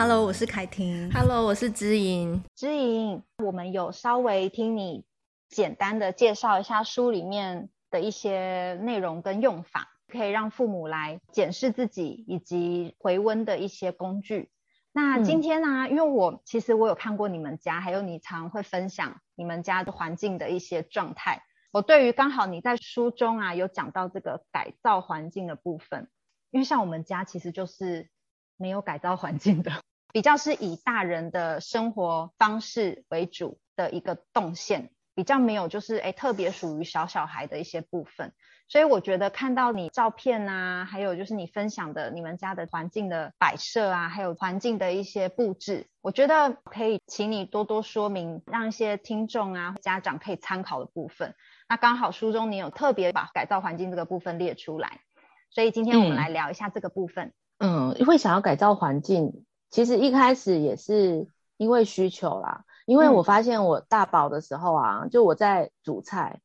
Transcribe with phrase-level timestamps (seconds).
[0.00, 1.10] Hello，我是凯婷。
[1.10, 2.40] Hello，我是知莹。
[2.54, 5.04] 知莹，我们有稍微听你
[5.48, 14.52] 简单的介绍一下书里面的一些内容跟用法，可以让父母来检视自己以及回温的一些工具。
[14.92, 21.42] 那今天呢、啊嗯，因为我其实我有看过你们家，还有你常会分享你们家的环境的一些状态。
[21.72, 26.08] 我对于刚好你在书中啊有讲到这个改造环境的部分，
[26.52, 28.08] 因为像我们家其实就是
[28.58, 29.72] 没有改造环境的。
[30.12, 38.32] 比较是以大人的生活方式为主的一个动线，比较没有就是诶特别属于小小孩的一些部分，
[38.68, 51.34] 所以我觉得看到你照片啊，还有就是你分享的你们家的环境的摆设啊，还有环境的一些布置，我觉得可以请你多多说明，让一些听众啊家长可以参考的部分。
[51.68, 55.00] 那刚好书中你有特别把改造环境这个部分列出来，
[55.50, 57.26] 所以今天我们来聊一下这个部分。
[57.26, 57.32] 嗯，
[58.04, 59.44] 会想要改造环境。
[59.70, 66.40] 其实一开始也是因为需求啦，因为我发现我大宝的时候啊，嗯、就我在煮菜，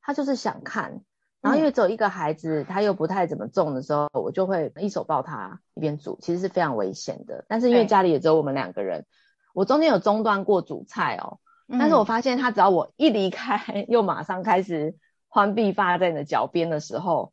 [0.00, 1.00] 他就是想看，
[1.40, 7.44] 然后因为只有一个孩子，他又不太怎么种的时候，我就会一手抱他一边煮，其实是非常危险的。
[7.48, 9.06] 但是因为家里也只有我们两个人，
[9.54, 14.94] 我中间有中断过煮菜哦，但是我发现他只要我一离开， 又马上开始
[15.28, 17.32] 欢必发在你的脚边的时候，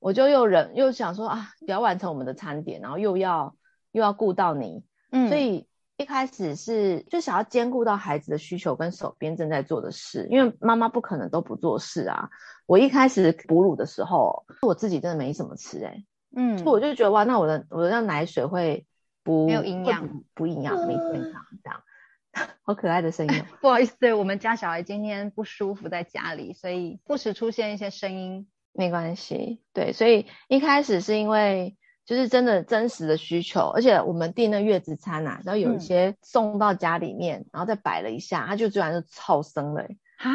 [0.00, 3.54] 我就又忍又想说啊，不要完成我们的餐点，然后又要。
[3.92, 12.30] 又要顾到你，嗯，所以一开始是就想要兼顾到孩子的需求跟手边正在做的事，因为妈妈不可能都不做事啊。
[12.66, 16.06] 我一开始哺乳的时候，我自己真的没什么吃诶、欸、
[16.36, 18.86] 嗯，所以我就觉得哇，那我的我的那奶水会
[19.24, 21.82] 不没有营养，不营养，没健康这样，
[22.62, 23.44] 好可爱的声音。
[23.60, 28.46] 不好意思，对我们家小孩今天不舒服在家里，所以不时出现一些声音，
[28.80, 29.62] 没关系。
[29.72, 31.76] 对，所以一开始是因为。
[32.06, 39.86] 就是真的真实的需求，而且我们订那月子餐啊，然后有一些送到家里面，嗯、然后再摆了一下，他就居然就超生了
[40.18, 40.32] 哈，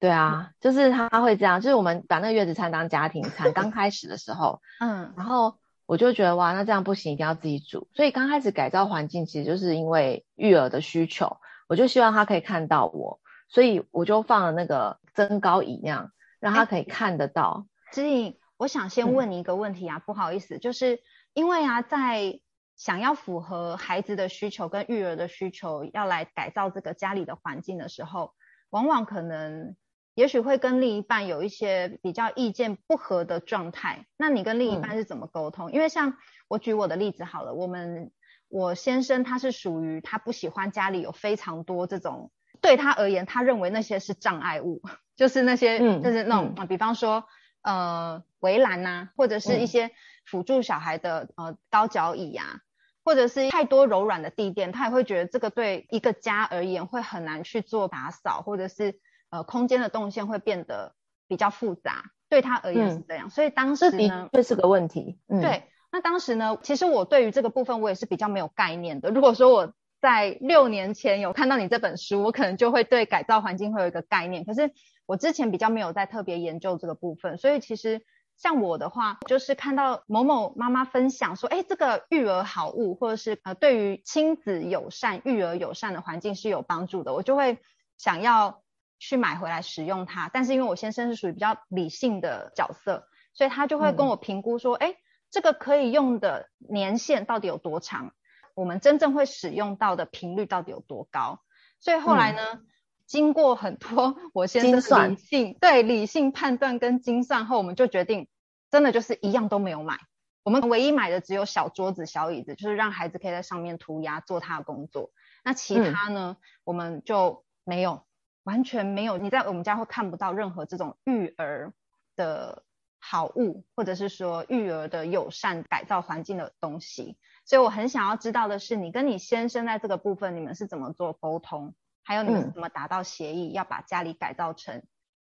[0.00, 7.86] 对啊，就是他会这样，就是我们把那个月子餐当家庭餐，刚开始的时候， 嗯，然后我就觉得哇，那这样不行，一定要自己煮。
[7.94, 11.36] 所以刚开始改造环境，其实就是因为育儿的需求，
[11.68, 17.66] 我就希望他可以看到我，所以我就放了那个增高椅那样，让他可以看得到。
[17.92, 18.40] 所、欸、以。
[18.60, 21.00] 我想先问你一个问题啊，嗯、不好意思，就是
[21.32, 22.40] 因为啊，在
[22.76, 28.34] 想要符合孩子的需求跟育儿的需求，要来改造这个家里的环境的时候，
[28.68, 29.74] 往往可能
[30.14, 34.04] 也许会跟另一半有一些比较意见不合的状态。
[34.18, 35.70] 那你跟另一半是怎么沟通？
[35.70, 38.12] 嗯、因为像我举我的例子好了，我们
[38.48, 44.82] 我先生他是属于他不喜欢家里有非常多这种，对他而言，他认为那些是障碍物，
[45.16, 47.24] 就是那些、嗯、就是那种、嗯、比方说。
[47.62, 49.90] 呃，围栏呐，或者是一些
[50.24, 52.60] 辅助小孩的、嗯、呃高脚椅呀、啊，
[53.04, 58.98] 或者是太多柔软的地垫，他也会觉得这个对一个家而言会很难去做打扫，或者是
[59.28, 60.94] 呃空间的动线会变得
[61.28, 63.26] 比较复杂，对他而言是这样。
[63.26, 65.18] 嗯、所以当时呢，这是个问题。
[65.28, 69.10] 嗯、对，那当时呢，其实我对于这个部分我也是比较没有概念的。
[69.10, 74.44] 如果说我在六年前有看到你这本书，我可能就会对改造环境会有一个概念。
[74.44, 74.72] 可是
[75.04, 78.00] 我之前比较没有在特别研究这个部分，所以其实
[78.36, 87.58] 像我的话，就是看到某某妈妈分享说，哎，这个育儿好物，或者是呃对于亲子友善、育儿友善的环境是有帮助的，我就会
[87.98, 88.62] 想要
[88.98, 90.30] 去买回来使用它。
[90.32, 94.96] 但是因为我先生是属于比较理性的角色，所以他就会跟我评估说，哎、嗯，
[95.30, 98.14] 这个可以用的年限到底有多长？
[98.60, 101.40] 我们真正会使用到的频率到底有多高？
[101.78, 102.66] 所以后来呢，嗯、
[103.06, 108.28] 经过很多我先生的理性对理性判断跟精算后，我们就决定，
[108.70, 109.98] 真的就是一样都没有买。
[110.42, 115.10] 我们唯一买的只有小桌子、小椅子，就是让孩子可以在上面涂鸦做他的工作。
[115.42, 118.04] 那其他呢，嗯、我们就没有，
[118.42, 119.16] 完全没有。
[119.16, 121.72] 你在我们家会看不到任何这种育儿
[122.14, 122.62] 的
[122.98, 127.16] 好物，或者是说育儿的友善改造环境的东西。
[127.50, 131.74] 所以我很想要知道的是，你跟你先生在这个部分，你们是怎么做沟通？
[132.04, 134.84] 还有你们怎么达到协议，要把家里改造成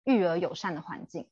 [0.05, 1.27] 育儿友善的环境？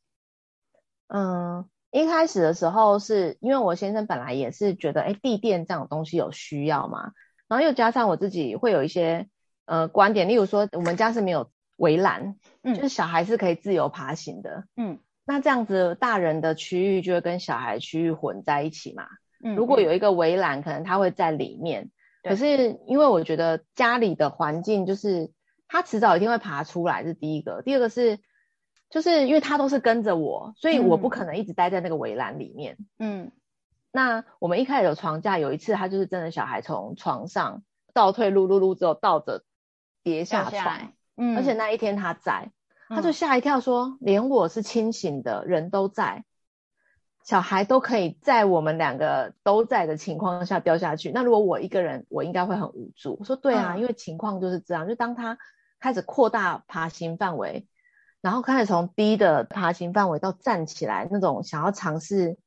[1.07, 7.13] 嗯，一开始的时候是因为我先生本来也是觉得，哎，地垫这种东西有需要嘛，
[7.47, 9.29] 然后又加上我自己会有一些
[9.63, 19.07] 呃观点，例如说我们家是没有围栏，嗯，就是小孩是可以自由爬行的，嗯，那这样子大人的区域就会跟小孩区域混在一起嘛。
[19.55, 21.91] 如果有一个围栏，可能他会在里面。
[22.23, 25.31] 可是因为我觉得家里的环境就是
[25.67, 27.61] 他迟早一定会爬出来，是第一个。
[27.61, 28.19] 第二个是，
[28.89, 32.77] 就是因为他都是跟着我，所以我不可能一直待在那个围栏里面。
[32.97, 33.31] 嗯，
[33.91, 37.63] 那我们一开始有床架，有一次他就是真的小孩从床上
[37.93, 39.43] 倒退噜噜噜之后倒着
[40.01, 42.51] 跌下床，嗯，而且那一天他在，
[42.87, 46.23] 他就吓一跳说，连我是清醒的人都在。
[47.23, 51.11] 小孩都可以在我们两个都在的情况下掉下去。
[51.11, 53.15] 那如果我一个人，我应该会很无助。
[53.19, 54.87] 我说对啊，嗯、因为情况就是这样。
[54.87, 55.37] 就当他
[55.79, 57.67] 开始扩大爬行范围，
[58.21, 62.37] 然后开始从低的爬行范围到站起来那种想要尝试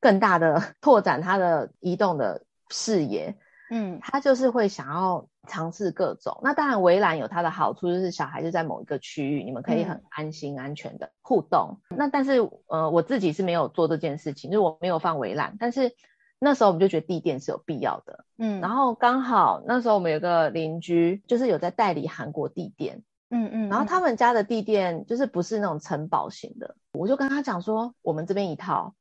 [0.00, 3.36] 更大的 拓展他的移动的视野，
[3.70, 5.28] 嗯，他就是会想要。
[5.46, 11.78] 尝试各种，那当然围栏有它的好处，就是小孩就在某一个区域，你们可以很安心、安全的互动。
[11.90, 15.56] 嗯、那但是呃，我自己是没有做这件事情，就是我没有放围栏。
[15.58, 15.92] 但是
[16.38, 18.60] 那时候我们就觉得地垫是有必要的，嗯。
[18.60, 23.68] 然后刚好那时候我们有个邻居，就是有在代理韩国地垫，嗯嗯。
[23.68, 28.94] 然后他们家的地垫就是不是那种城堡型的，我就跟他讲说，我们这边一套，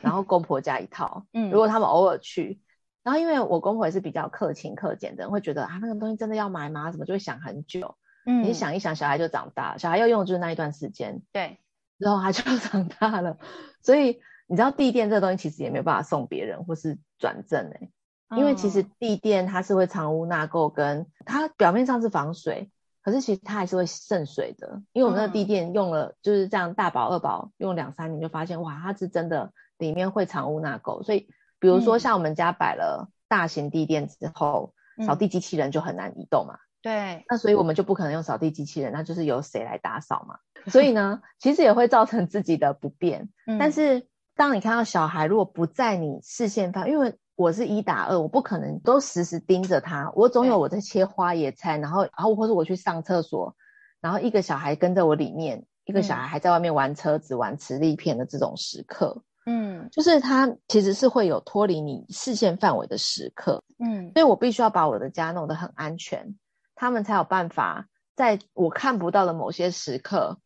[0.00, 1.50] 然后公婆家一套，嗯。
[1.50, 2.60] 如果他们偶尔去。
[3.08, 6.90] 然后因为我公婆也是比较克勤克俭的人，会觉得啊那个东西真的要买吗？
[6.92, 7.96] 怎么就会想很久？
[8.26, 11.58] 嗯，你想一想，小孩就长大，小孩要用的就是那一段时间，对，
[11.96, 13.38] 然后他就 长大了。
[13.80, 17.88] 所以你知道地垫这个东西其实也没有办法送别人或是转赠哎，
[18.36, 22.70] 因为其实地垫它是会藏污纳垢，跟它表面上是防水，
[23.02, 24.82] 可是其实它还是会渗水的。
[24.92, 31.30] 因为我们那个地垫用了就是这样大保二保用两三年就发现哇，它是真的里面会藏污纳垢，所以。
[31.60, 36.58] 比如说，像我们家摆了大型地垫之后，嗯、扫地机器人就很难移动嘛。
[36.80, 37.24] 对。
[37.28, 40.36] 那所以我们就不可能用扫地机器人，那就是由谁来打扫嘛。
[40.70, 43.28] 所以呢，其实也会造成自己的不便。
[43.46, 44.06] 嗯、但是
[44.36, 53.56] 当你看到小孩如果不在你视线范，因为我是一打二，我不可能都时时盯着他，我总有我在切花野菜，然后然后或者我去上厕所，
[54.00, 59.22] 然后一个小孩跟着我里面，一个小孩还在外面玩车子、玩磁力片的这种时刻。
[59.50, 66.36] 嗯，就是它其实是会有脱离你视线范围的时刻，嗯，所以我必须要把我的家弄得很安全，
[66.74, 70.38] 他们才有办法在我看不到的某些时刻，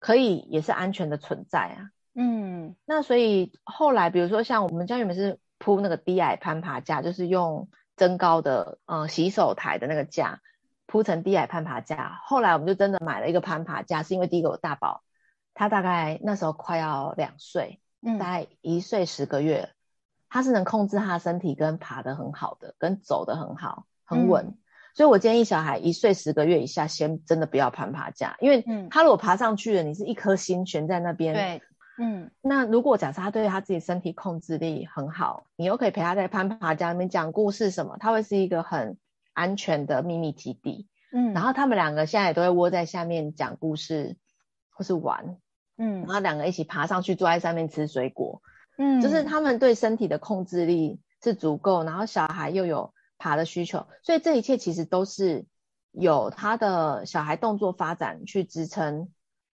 [0.00, 10.40] 可以也是安全的存在啊，嗯，那所以后来比如说像我们家原本是铺那个低矮攀爬架，就是用增高的嗯洗手台的那个架
[10.86, 15.04] 铺成低矮攀爬架，后来我们就真的买了一个攀爬架，是因为第一个我大宝
[15.54, 17.78] 他大概那时候快要两岁。
[18.02, 19.70] 大概一岁十个月，
[20.28, 24.46] 他是能控制他的身体跟爬得很好的，跟走得很好，很稳。
[24.46, 24.58] 嗯、
[24.94, 31.34] 所以我建议小孩一岁十个月以下，先真的不要攀爬架，因为他如果爬上去了，你是一颗心悬在那边。
[31.34, 31.62] 对，
[31.98, 32.30] 嗯。
[32.40, 38.98] 那如果假设他对他自己身体控制力很好，你又可以陪他在攀爬架里面讲故事什么，他会是一个很
[39.32, 40.88] 安全的秘密基地。
[41.12, 41.32] 嗯。
[41.32, 44.16] 然后他们两个现在也都会窝在下面讲故事，
[44.70, 45.36] 或是玩。
[45.84, 48.40] 嗯，然后两个一起爬上去，坐在上面吃水果。
[48.78, 55.44] 嗯，就是他们对身体的控制力是足够，然后小孩又有爬的需求，所以这一切其实都是
[55.90, 59.10] 有他的小孩动作发展去支撑，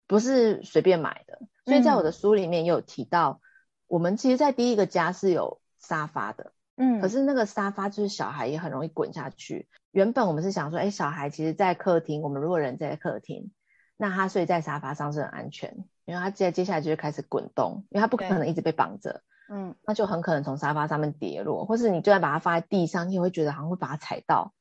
[0.07, 1.41] 不是随便买的。
[1.65, 3.41] 所以在我的书里面也有提到，
[3.89, 6.53] 我们其实，在第一个家是有沙发的。
[6.77, 9.69] 嗯，可是那个沙发就是小孩也很容易滚下去。
[9.91, 13.51] 原本我们是想说，哎，小孩其实在客厅，我们如果人在客厅，
[13.97, 15.85] 那他睡在沙发上是很安全。
[16.05, 24.53] 因为他接接下来就会开始滚动，因为他不可能一直被绑着，嗯，那就很可能从沙发上面跌落，或是你就算把它放在地上，你也会觉得好像会把它踩到，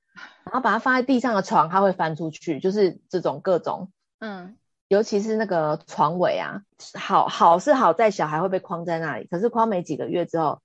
[0.43, 4.55] 然后把它放在地上的床，它会翻出去，就是这种各种，嗯，
[4.87, 6.61] 尤其是那个床尾啊，
[6.93, 10.61] 好好是好在小孩会被框在那里，可是框没几个月之后，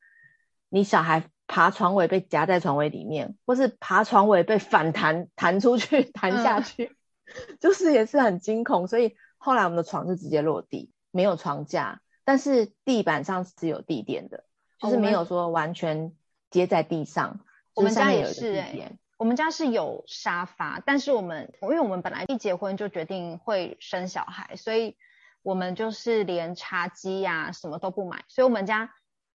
[0.69, 9.17] 你小孩爬床尾被夹在床尾里面，或是爬床尾被反弹弹出去弹下去，嗯、 就是也是很惊恐，所以。
[9.39, 14.45] 后来我们的床是直接落地，没有床架，但是地板上是有地垫的，
[14.79, 16.13] 就是没有说完全
[16.51, 17.41] 接在地上。
[17.75, 24.97] 我们家也是哎、欸，我们家是有沙发，但是我们因为我们本来一结婚就决定会生小孩，所以
[25.43, 28.93] 我们就是连茶几呀、啊、什么都不买，所以我们家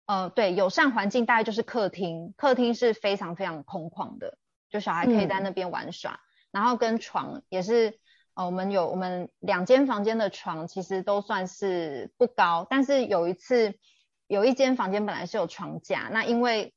[0.05, 4.37] 呃对友善环境大概就是客厅，客厅是非常非常空旷的，
[4.69, 6.19] 就小孩可以在那边玩耍，嗯、
[6.51, 7.99] 然后跟床也是。
[8.37, 13.73] 哦，我们有我们两间房间的床，其实都算是不高，但是有一次
[14.27, 16.75] 有一间房间本来是有床架，那因为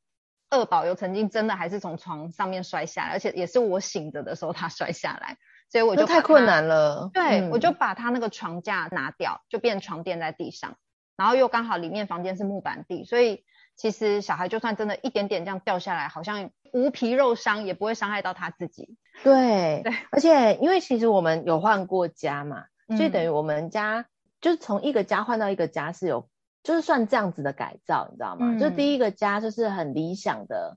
[0.49, 5.37] 二宝有曾经真的还是从床上面摔下来，而且也是我醒着的时候他 摔下来，
[5.71, 7.11] 所以我就太困难了。
[7.13, 10.79] 对，嗯、我就把他那个床架拿掉，就变床垫在地上，
[11.15, 13.45] 然后又刚好里面房间是木板地，所以
[13.77, 18.97] 其实小孩就算真的一点点这样掉下来，好像无皮肉伤，也不会伤害到他自己。
[19.23, 24.07] 对，对，而且因为其实我们有换过家嘛，嗯、所以等于我们家
[24.41, 26.29] 就是从一个家换到一个家是有
[26.63, 28.47] 就是算这样子的改造，你知道吗？
[28.53, 30.77] 嗯、就第一个家就是很理想的，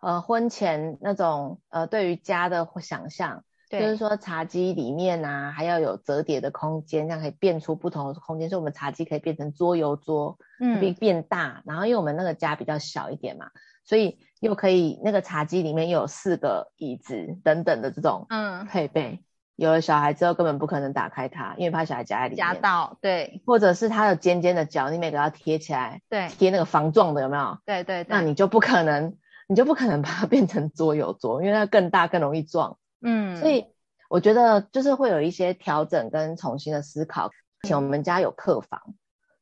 [0.00, 13.50] 呃，婚前那种呃，对于家的想象，对就是说茶几里面啊，还要有折叠的空间，这样可以变出不同的空间，所以我们茶几可以变成桌游桌，嗯，变变大，然后因为我们那个家比较小一点嘛，
[13.84, 19.10] 所以又可以那个茶几里面又有四个椅子等等的这种嗯配备。
[19.12, 19.18] 嗯
[19.56, 22.36] 有了小孩之后，根本不可能打开它，因为怕小孩夹在里面。
[22.36, 23.40] 夹到，对。
[23.46, 27.56] 或者是它有尖尖的角，你每个要贴起来，对，贴那个防撞的，有没有？
[27.64, 28.06] 对对对。
[28.10, 29.16] 那你就不可能，
[29.48, 32.76] 你就不可能把它变成桌游桌，因为它更大更容易撞。
[33.00, 33.36] 嗯。
[33.36, 33.66] 所以
[34.08, 37.30] 我觉得就是会有一些调整跟重新的思考。
[37.62, 38.94] 以前我们家有客房，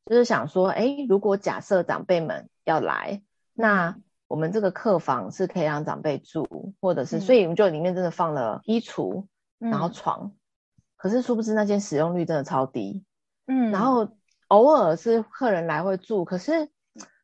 [0.07, 3.97] 就是想说，哎，如果假设长辈们要来，那
[4.29, 9.27] 我们这个客房是可以让长辈住，或者是，所以我们就里面真的放了衣橱。
[9.61, 10.33] 然后床，嗯、
[10.97, 13.03] 可是殊不知那间使用率真的超低，
[13.47, 14.09] 嗯，然后
[14.49, 16.69] 偶尔是客人来会住，可是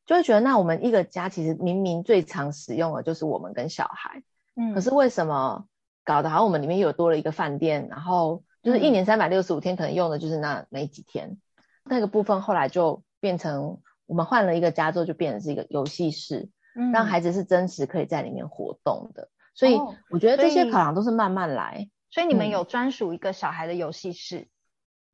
[0.06, 4.22] 就会觉得那我们一个家其实明明最常使用的就是我们跟小孩，
[4.54, 5.66] 嗯，可是为什么
[6.04, 11.38] 搞得好像我们里面又多了一个饭店，然后就是一年三百六十五天可能用的就是那没几天，
[11.84, 19.78] 那个部分后来就变成我们换了一个家之后就变成是一个游戏室，嗯，让孩子是真实可以在里面活动的，所以
[20.10, 21.88] 我觉得这些考量都是慢慢来。
[22.10, 24.40] 所以你们有专属一个小孩的游戏室？
[24.40, 24.48] 嗯、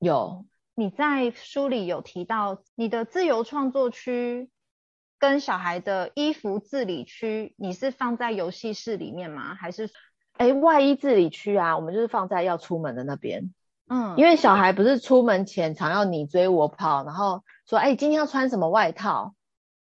[0.01, 0.47] 有。
[0.75, 4.51] 你在书里有提到你的自由创作区
[5.19, 9.55] 跟小孩的衣服自理区，你是放在游戏室里面吗？
[9.55, 9.91] 还是？
[10.39, 13.53] 哎，外衣自理区啊，我们就是放在要出门的那边。
[13.89, 19.35] 嗯，因为小孩不是出门前常要你追我跑，然后说，哎，今天要穿什么外套？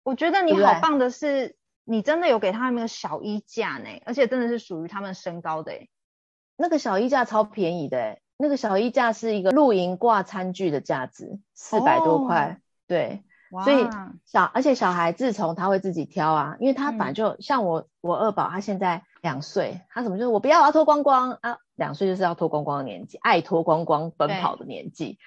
[0.03, 5.87] 我觉得你好棒的是，你真的有给他们那个小衣架呢，而且真的是属于他们身高的哎。
[6.55, 12.59] 那个小衣架超便宜的，欸，那个小衣架是一个露营挂餐具的架子，四百多块。
[12.59, 13.23] 哦、对，
[13.63, 13.87] 所以
[14.25, 25.17] 小而且小孩自从他会自己挑啊，因为他反正就、嗯、像我我二宝，他现在两岁，他怎么就是我不要，我要脱光光啊，两岁就是要脱光光的年纪，爱脱光光奔跑的年纪。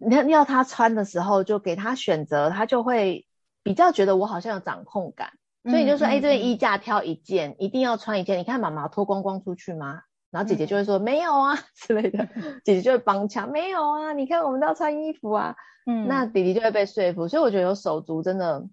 [0.00, 3.26] 你要要他穿的时候，就给他选择，他就会
[3.62, 5.32] 比较觉得我好像有掌控感，
[5.64, 8.38] 嗯、所以你就说，哎、嗯欸，这个衣架挑一件，嗯、一定要穿一件。
[8.38, 10.02] 你看妈妈脱光光出去吗？
[10.30, 12.28] 然后姐姐就会说、嗯、没有啊 之类的，
[12.64, 18.68] 姐姐就会帮腔没有啊，你看我们都要穿衣服啊，嗯，那弟弟就会被说服，所以我觉得有手足真的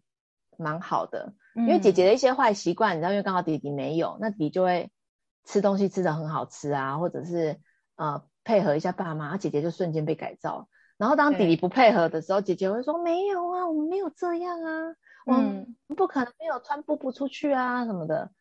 [0.58, 4.92] 蛮好的，嗯、因为姐姐的一些坏习惯，你知道，因为刚好弟弟没有，那弟弟就会
[5.46, 7.60] 吃东西吃的很好吃啊，或者是
[7.96, 10.68] 呃配合一下爸妈，姐姐就瞬间被改造。
[10.98, 14.90] 然后当弟弟不配合的时候，姐姐会说没有啊，我们没有这样啊，
[15.26, 18.32] 嗯，我们不可能没有穿布布出去啊什么的。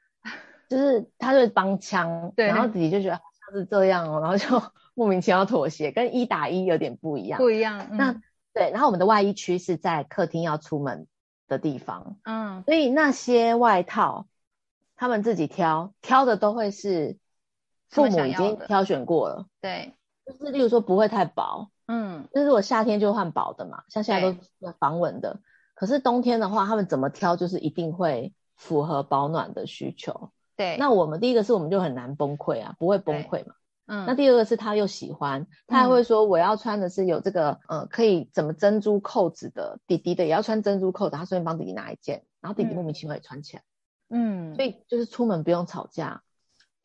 [0.66, 4.62] 就是他就会帮腔， 对，然后弟弟就觉得好像是这样哦，然后就
[4.94, 7.38] 莫名其妙妥协，跟一打一有点不一样。
[7.38, 7.87] 不一样。
[7.90, 8.21] 嗯、那
[8.54, 11.06] 对，然后我们的外衣区是在客厅要出门
[11.48, 14.26] 的地方，嗯，所以那些外套
[14.96, 17.18] 他们自己挑，挑的都会是
[17.88, 25.40] 父母已经挑选过了，对，就是例如说不会太薄，嗯，就是我夏天就换薄的嘛，像现在都是防蚊的，
[25.74, 30.30] 可是冬天的话，他们怎么挑就是一定会符合保暖的需求。
[30.56, 33.54] 对，那我们第一个是我们就很难崩溃啊，不会崩溃嘛。
[33.87, 43.62] 嗯，那第二个是他又喜欢，他还会说我要穿的是有这个，嗯、呃，可以怎么珍珠扣子的，弟弟的也要穿珍珠扣子，他顺便帮弟弟拿一件，然后弟弟莫名其妙也穿起来。
[44.09, 46.23] 嗯，所以就是出门不用吵架，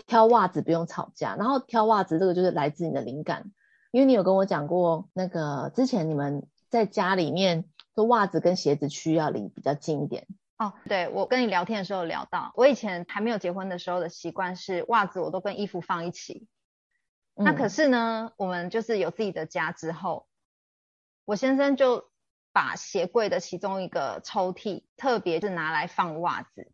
[0.07, 3.51] 挑袜子不用吵架，然后挑袜子这个就是来自你的灵感，
[3.91, 7.65] 因为你有跟我讲过，那个之前你们在家里面
[7.95, 10.27] 说袜子跟鞋子区要离比较近一点。
[10.57, 16.47] 哦，对，我跟你聊天的时候聊到，我以前还没有结婚的时候的习惯是袜子我都跟衣服放一起。
[17.41, 20.27] 那可是呢，我们就是有自己的家之后，
[21.23, 22.09] 我先生就
[22.51, 26.71] 把鞋柜的其中一个抽屉，特别是拿来放袜子。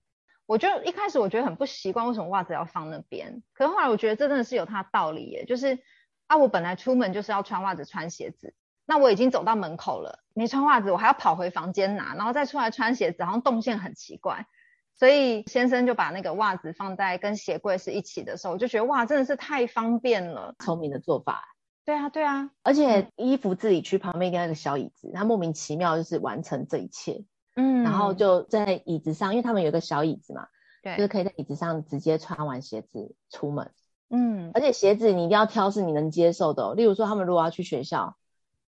[0.48, 3.44] 我就一开始我觉得很不习惯，为什么袜子要放那边？
[3.54, 5.80] 可是后来我觉得这真的是有它的道理耶，就是
[6.28, 8.56] 啊，我本来出门就是要穿袜子穿鞋子。
[8.88, 14.48] 那我已经走到门口了，没穿袜子，我还要跑回房间拿，然后再出来穿鞋子，好像动线很奇怪。
[14.96, 21.44] 所以先生就把那个袜子放在跟鞋柜是一起的时候，我就觉得哇，真的是太方便了，聪明的做法。
[21.86, 27.24] 对啊，对啊，而且衣服自己去旁边应该有个小椅子，他莫名其妙就是完成这一切。
[27.56, 30.48] 嗯，然后就在椅子上，因为他们有个小椅子嘛，
[30.82, 33.72] 对，就是可以在椅子上直接穿完鞋子出门。
[34.10, 38.16] 嗯，而且鞋子你一定要挑是你能接受的哦，例如说他们如果要去学校。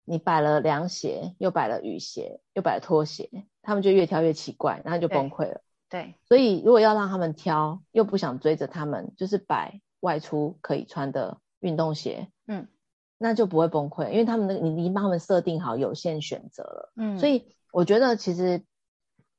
[0.03, 3.29] 你摆了凉鞋，又摆了雨鞋，又摆了拖鞋，
[3.61, 5.61] 他们就越挑越奇怪，然后就崩溃了。
[5.91, 12.29] 对，所以如果要让他们挑，又不想追着他们，就是摆外出可以穿的运动鞋。
[12.47, 12.69] 嗯，
[13.17, 16.93] 那就不会崩溃，因为他们那个你已经帮他们设定好有限选择了。
[16.95, 18.63] 嗯，所以我觉得其实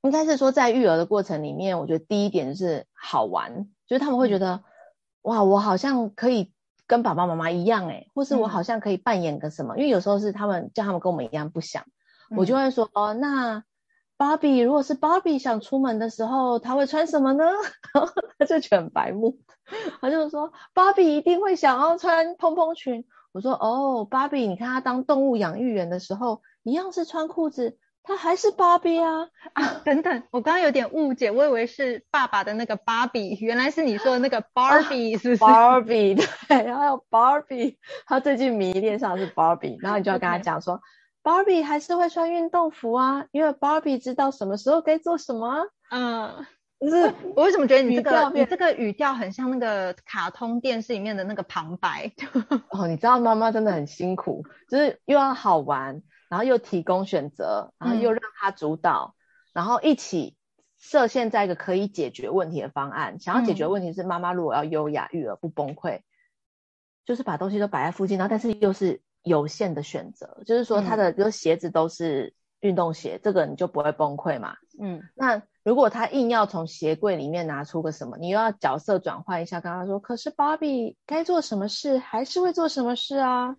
[0.02, 4.62] 应该是说，在育儿的过程里面，我觉得第一点就是好玩，就是他们会觉得、嗯、
[5.22, 6.52] 哇，我好像可以
[6.86, 11.84] 跟爸爸妈妈一样哎，或是我好像可以扮演个什么，嗯、因为有时候是他们叫他们跟我们一样不想，
[12.30, 13.64] 嗯、我就会说哦，那。
[14.22, 17.44] 芭比，如果是芭比想出门的时候，他会穿什么呢？
[17.92, 19.36] 然后他就全白目，
[20.00, 23.04] 他就说芭比一定会想要穿蓬蓬裙。
[23.32, 29.80] 我说哦，芭比，你看他当动物养育员的时候，一样是穿裤子，他还是芭比啊啊！
[29.84, 35.40] 等等，我刚刚有点误解，我以为是爸爸的那个芭比，原来是你说的那个芭比，是不是？
[35.40, 37.76] 芭比，对，然后芭比，
[38.06, 40.80] 他最近迷恋上的是芭比，然后你就要跟他讲说。
[41.44, 45.62] 比还是会穿运动服啊，因为芭比知道什么时候该做什么啊。
[45.90, 46.46] 嗯，
[46.80, 52.10] 就是我为什么觉得你这个你这个语调很像那个卡通电视里面的那个旁白？
[52.70, 60.36] 哦，你知道妈妈真的很辛苦，就是又要好玩，然后又提供选择，然后又让他主导，嗯、然后一起
[60.76, 63.20] 设限在一个可以解决问题的方案。
[63.20, 66.02] 想要解决问题是妈妈如果要优雅育儿不崩溃，嗯、
[67.04, 69.00] 就是把东西都摆在附近，然后但是又是。
[69.22, 74.56] 有限的选择，就是说他的比如鞋子都是运动鞋，嗯、这个你就不会崩溃嘛。
[74.80, 83.56] 嗯，那如果他硬要从鞋柜里面拿出个什么，你又要角色转换一下，跟他说，可是芭比该做什么事还是会做什么事啊？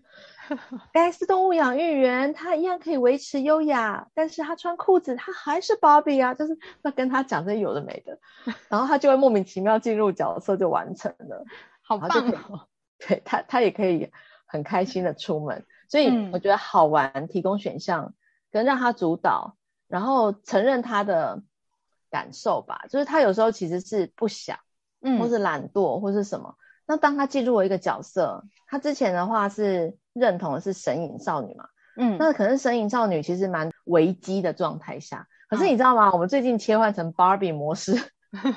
[0.91, 8.19] 该是动物养育员，他一样可以维持优雅，但是他穿裤子，他还是芭比啊，就是那跟他讲这有的没的，
[8.67, 11.45] 然后他就会莫名其妙进入角色就完成了，
[11.81, 12.09] 好棒
[12.49, 12.67] 哦！
[13.07, 14.11] 对他，他也可以。
[14.53, 18.13] 很开心的出门，所以我觉得好玩，提供选项
[18.51, 19.57] 跟让他主导，
[19.87, 21.41] 然后承认他的
[22.11, 22.85] 感受吧。
[22.87, 24.59] 就是他有时候其实是不想，
[25.01, 26.55] 嗯，或是懒惰，或是什么。
[26.85, 31.65] 那当他进入了一个角色，他之前的话是认同的是神隐少女嘛，
[31.97, 36.11] 嗯，那可能神隐少女其实蛮危机的状态下，可是你知道吗？
[36.13, 37.95] 我们最近切换成 Barbie 模式，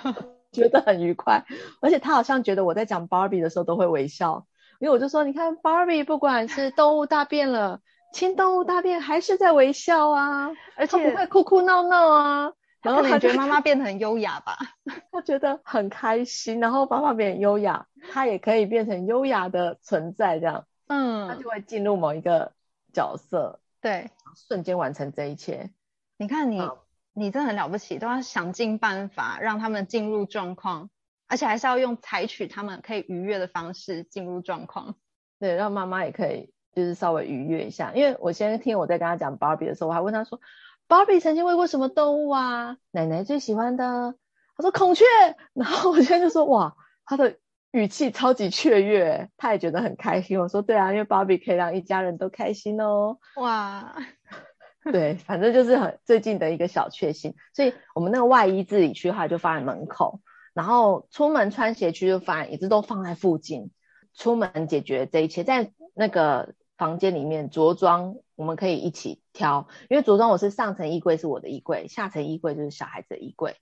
[0.52, 1.46] 觉得很愉快，
[1.80, 4.46] 而且他好像觉得我在讲 Barbie 的时候都会微笑。
[4.78, 7.80] 因为我就说，你看 Barbie 不管是动物大便了，
[8.12, 12.52] 亲动物大便还是在微笑啊，而且不会哭哭闹闹啊。
[12.82, 14.56] 然后他觉得妈妈变得很优雅吧？
[15.10, 22.52] 他觉得很开心，然后爸爸变优雅，他也可以变成优雅的存在，这样，嗯，他就会进入某一个
[22.92, 24.10] 角色，对，
[24.48, 25.70] 瞬间完成这一切。
[26.16, 26.76] 你看你，嗯、
[27.12, 30.88] 你真的很了不起，都要想尽办法让他们进入状况。
[31.28, 34.94] 而且还是要用采取他们可以愉悦的方式进入状况，
[35.38, 37.92] 对，让妈妈也可以就是稍微愉悦一下。
[37.94, 40.40] 因为我先听我在跟他讲芭比的时候，我还问他说
[40.86, 42.76] ：“芭比曾经喂过什么动物啊？
[42.92, 44.14] 奶奶最喜欢的？”
[44.56, 45.04] 他说：“孔雀。”
[45.52, 47.36] 然后我现在就说：“哇，他的
[47.72, 53.96] 语气超级雀跃，他也觉得很开心。”我说：“对啊，因为芭比可以让一家人都开心哦。”哇，
[54.92, 57.34] 对，反正就是很最近的一个小确幸。
[57.52, 60.20] 所以我们那个外衣自理区哈就放在门口。
[60.56, 63.70] 然后出门穿鞋区就放，一直都放在附近。
[64.14, 69.68] 出门解决这一切，在那个房间里面着装，我们可以一起挑。
[69.90, 73.56] 因为着装我是上层衣柜是我的衣柜，下层衣柜就是小孩子的衣柜，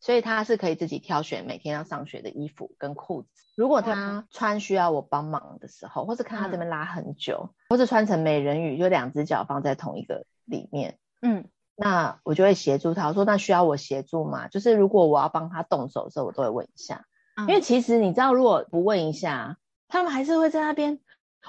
[0.00, 3.28] 所以他是可以自己挑选每天要上学的衣服跟裤子。
[3.54, 11.44] 如果他穿需要我帮忙的时候，或是看他这边拉很久，嗯、或是穿成美人鱼，就两只脚放在同一个里面，嗯。
[11.82, 14.46] 那我就会协助他，我说那需要我协助吗？
[14.46, 19.56] 就是如果我要帮他动手的时候，我都会问一下，嗯、因为其实你知道，如果不问一下，
[19.88, 21.00] 他们还是会在那边，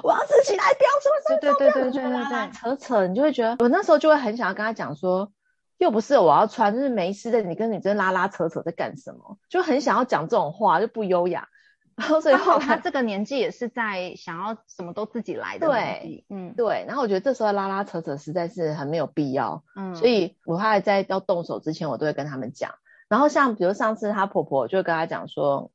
[0.01, 5.31] 我要自己来标出来，对对对对对对对，扯扯，你就会觉得，我那时候就会很想要跟他讲说，
[5.77, 9.37] 又不是我要穿，就是没事的，你跟女生拉拉扯扯在干什么？
[9.49, 11.47] 就很想要讲这种话，就不优雅。
[11.95, 16.85] 然后所以后他这个年纪也是在想要什么都自己来的，对，嗯，对。
[16.87, 22.73] 然后我觉得这时候拉拉扯扯实在是很没有必要，嗯，所以我还在要动手之前，我都会跟他们讲。
[23.07, 25.71] 然后像比如上次她婆婆就会跟她讲说，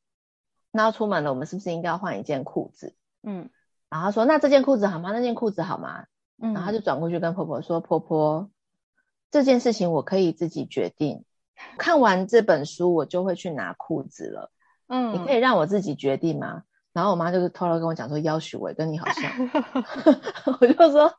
[0.72, 2.96] 那要出门了，我们是不是应该要换一件裤子？
[3.22, 3.48] 嗯，
[3.88, 5.12] 然后她说那这件裤子好吗？
[5.12, 6.06] 那件裤子好吗？
[6.42, 8.50] 嗯，然后她就转过去跟婆婆说，婆婆，
[9.30, 11.24] 这件事情我可以自己决定。
[11.76, 14.50] 看完这本书，我就会去拿裤子了。
[14.88, 16.62] 嗯，你可以让我自己决定吗？
[16.94, 19.30] 然后我妈就是偷偷跟我讲说，要许我跟你好像，
[20.60, 21.12] 我就说，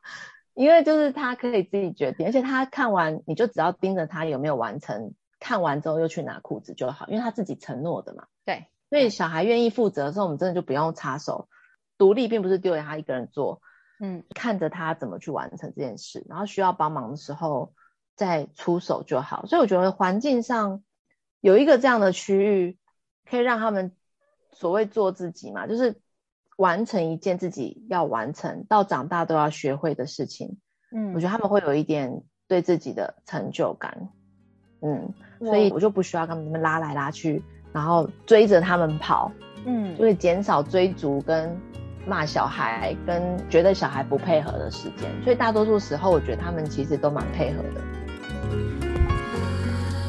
[0.52, 8.26] 因为就是他可以自己决定，而且他看完你就只要盯着他有没有完成，看完之后又去拿裤子就好，因为他自己承诺的嘛。
[8.44, 11.48] 对，所以小孩愿意负责的时候，我们真的就不用插手，
[11.96, 13.62] 独立并不是丢给他一个人做，
[14.00, 17.72] 嗯，看着他怎么去完成这件事，然后需要帮忙的时候
[18.16, 19.46] 再出手就好。
[19.46, 20.82] 所以我觉得环境上
[21.40, 22.76] 有一个这样的区域。
[23.30, 23.92] 可以让他们
[24.52, 26.00] 所谓做自己嘛，就是
[26.56, 30.58] 完成一件自己要完成到长大都要学会的事情，
[30.92, 34.08] 嗯，我觉得他们会有一点对自己的成就感，
[34.82, 39.30] 嗯，所以我就不需要跟他们拉来拉去，然后追着他们跑，
[39.64, 41.56] 嗯，就会减少追逐跟
[42.06, 47.80] 骂小孩跟觉得小孩不配合的时间，所以大多数时候我觉得他们其实都蛮配合的。